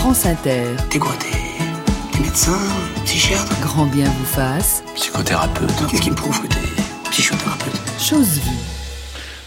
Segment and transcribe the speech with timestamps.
[0.00, 0.64] France Inter.
[0.90, 2.58] T'es quoi T'es médecin
[3.04, 3.60] Psychiatre?
[3.60, 4.82] Grand bien vous fasse.
[4.94, 5.70] Psychothérapeute.
[5.90, 7.74] Qu'est-ce qui me prouve que t'es psychothérapeute?
[7.98, 8.50] Chose vue.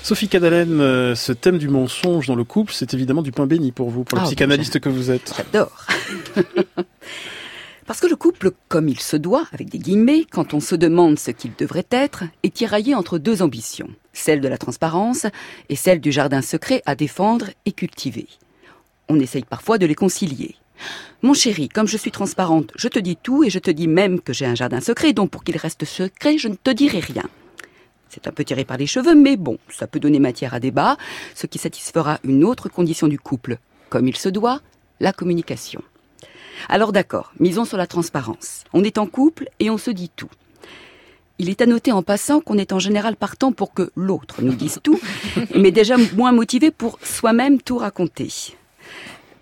[0.01, 3.71] Sophie Cadalen, euh, ce thème du mensonge dans le couple, c'est évidemment du pain béni
[3.71, 5.33] pour vous, pour le Ah, psychanalyste que vous êtes.
[5.37, 5.85] J'adore.
[7.85, 11.19] Parce que le couple, comme il se doit, avec des guillemets, quand on se demande
[11.19, 15.25] ce qu'il devrait être, est tiraillé entre deux ambitions, celle de la transparence
[15.69, 18.27] et celle du jardin secret à défendre et cultiver.
[19.15, 20.55] On essaye parfois de les concilier.
[21.21, 24.19] Mon chéri, comme je suis transparente, je te dis tout et je te dis même
[24.19, 27.25] que j'ai un jardin secret, donc pour qu'il reste secret, je ne te dirai rien.
[28.09, 30.97] C'est un peu tiré par les cheveux, mais bon, ça peut donner matière à débat,
[31.35, 33.59] ce qui satisfera une autre condition du couple.
[33.89, 34.61] Comme il se doit,
[34.99, 35.83] la communication.
[36.67, 38.63] Alors d'accord, misons sur la transparence.
[38.73, 40.31] On est en couple et on se dit tout.
[41.37, 44.55] Il est à noter en passant qu'on est en général partant pour que l'autre nous
[44.55, 44.99] dise tout,
[45.55, 48.55] mais déjà moins motivé pour soi-même tout raconter.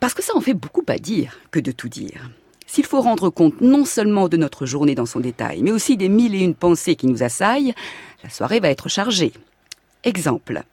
[0.01, 2.31] Parce que ça en fait beaucoup à dire que de tout dire.
[2.65, 6.09] S'il faut rendre compte non seulement de notre journée dans son détail, mais aussi des
[6.09, 7.75] mille et une pensées qui nous assaillent,
[8.23, 9.31] la soirée va être chargée.
[10.03, 10.63] Exemple.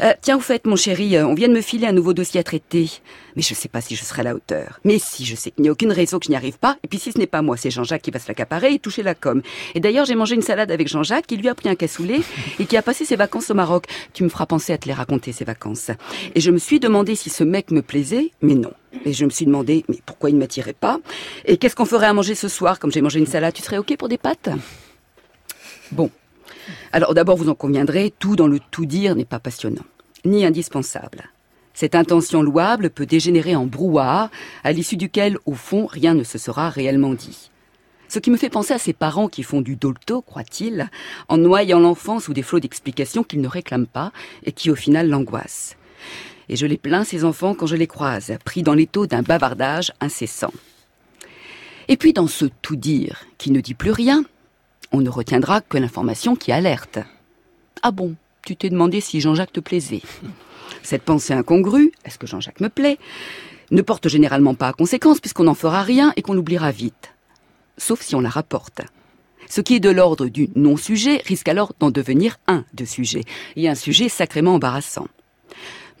[0.00, 2.38] Euh, tiens, au fait, mon chéri, euh, on vient de me filer un nouveau dossier
[2.38, 2.90] à traiter.
[3.34, 4.78] Mais je sais pas si je serai à la hauteur.
[4.84, 6.76] Mais si, je sais qu'il n'y a aucune raison que je n'y arrive pas.
[6.84, 9.02] Et puis si ce n'est pas moi, c'est Jean-Jacques qui va se l'accaparer et toucher
[9.02, 9.42] la com.
[9.74, 12.20] Et d'ailleurs, j'ai mangé une salade avec Jean-Jacques, qui lui a pris un cassoulet
[12.58, 13.86] et qui a passé ses vacances au Maroc.
[14.12, 15.90] Tu me feras penser à te les raconter, ces vacances.
[16.34, 18.72] Et je me suis demandé si ce mec me plaisait, mais non.
[19.04, 20.98] Et je me suis demandé, mais pourquoi il ne m'attirait pas?
[21.44, 23.54] Et qu'est-ce qu'on ferait à manger ce soir, comme j'ai mangé une salade?
[23.54, 24.48] Tu serais OK pour des pâtes?
[25.90, 26.10] Bon.
[26.92, 29.84] Alors d'abord, vous en conviendrez, tout dans le tout dire n'est pas passionnant,
[30.24, 31.30] ni indispensable.
[31.74, 34.30] Cette intention louable peut dégénérer en brouhaha,
[34.64, 37.50] à l'issue duquel, au fond, rien ne se sera réellement dit.
[38.08, 40.88] Ce qui me fait penser à ces parents qui font du dolto, croit-il,
[41.28, 44.12] en noyant l'enfant sous des flots d'explications qu'ils ne réclament pas
[44.44, 45.76] et qui au final l'angoissent.
[46.48, 49.92] Et je les plains, ces enfants, quand je les croise, pris dans l'étau d'un bavardage
[50.00, 50.52] incessant.
[51.88, 54.24] Et puis dans ce tout dire qui ne dit plus rien,
[54.92, 56.98] on ne retiendra que l'information qui alerte.
[57.82, 58.14] Ah bon,
[58.44, 60.02] tu t'es demandé si Jean-Jacques te plaisait.
[60.82, 62.98] Cette pensée incongrue, est-ce que Jean-Jacques me plaît,
[63.70, 67.12] ne porte généralement pas conséquence puisqu'on n'en fera rien et qu'on l'oubliera vite.
[67.76, 68.82] Sauf si on la rapporte.
[69.48, 73.22] Ce qui est de l'ordre du non-sujet risque alors d'en devenir un de sujet,
[73.56, 75.08] et un sujet sacrément embarrassant.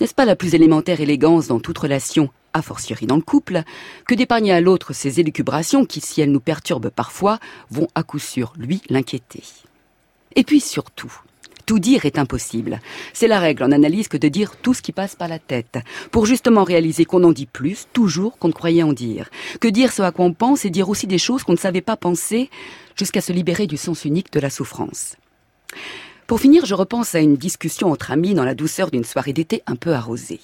[0.00, 3.62] N'est-ce pas la plus élémentaire élégance dans toute relation, a fortiori dans le couple,
[4.06, 7.38] que d'épargner à l'autre ces élucubrations qui, si elles nous perturbent parfois,
[7.70, 9.42] vont à coup sûr, lui, l'inquiéter.
[10.36, 11.12] Et puis surtout,
[11.68, 12.80] tout dire est impossible.
[13.12, 15.78] C'est la règle en analyse que de dire tout ce qui passe par la tête,
[16.10, 19.28] pour justement réaliser qu'on en dit plus, toujours, qu'on ne croyait en dire.
[19.60, 21.82] Que dire ce à quoi on pense et dire aussi des choses qu'on ne savait
[21.82, 22.48] pas penser,
[22.96, 25.16] jusqu'à se libérer du sens unique de la souffrance.
[26.26, 29.62] Pour finir, je repense à une discussion entre amis dans la douceur d'une soirée d'été
[29.66, 30.40] un peu arrosée.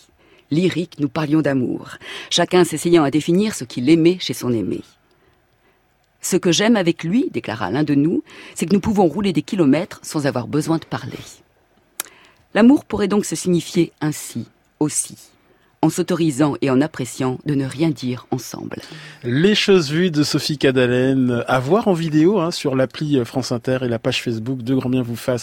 [0.55, 1.99] Lyrique, nous parlions d'amour,
[2.31, 4.81] chacun s'essayant à définir ce qu'il aimait chez son aimé.
[6.21, 8.23] Ce que j'aime avec lui, déclara l'un de nous,
[8.55, 11.19] c'est que nous pouvons rouler des kilomètres sans avoir besoin de parler.
[12.55, 14.47] L'amour pourrait donc se signifier ainsi,
[14.81, 15.17] aussi,
[15.83, 18.77] en s'autorisant et en appréciant de ne rien dire ensemble.
[19.25, 23.79] Les choses vues de Sophie Cadalen, à voir en vidéo hein, sur l'appli France Inter
[23.83, 25.43] et la page Facebook de Grand Bien vous fasse